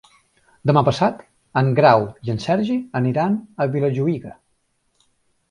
[0.69, 1.19] Demà passat
[1.61, 4.35] en Grau i en Sergi aniran a Vilajuïga.